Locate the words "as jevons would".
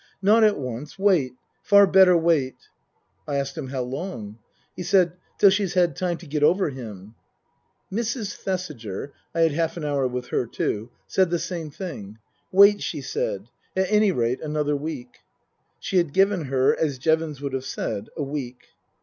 16.75-17.53